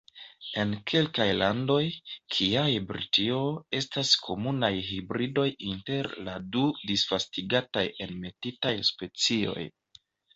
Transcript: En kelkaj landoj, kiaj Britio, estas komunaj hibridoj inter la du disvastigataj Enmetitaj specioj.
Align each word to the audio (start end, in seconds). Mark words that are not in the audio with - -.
En 0.59 0.69
kelkaj 0.91 1.25
landoj, 1.39 1.81
kiaj 2.35 2.69
Britio, 2.91 3.41
estas 3.79 4.13
komunaj 4.29 4.71
hibridoj 4.87 5.43
inter 5.73 6.09
la 6.29 6.35
du 6.57 6.63
disvastigataj 6.93 7.85
Enmetitaj 8.07 8.73
specioj. 8.89 9.67